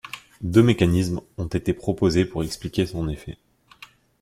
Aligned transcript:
Deux 0.41 0.63
mécanismes 0.63 1.21
ont 1.37 1.45
été 1.45 1.75
proposés 1.75 2.25
pour 2.25 2.43
expliquer 2.43 2.87
son 2.87 3.07
effet. 3.07 3.37